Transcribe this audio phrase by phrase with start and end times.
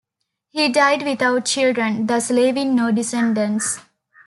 [0.49, 3.79] He died without children, thus leaving no descendants.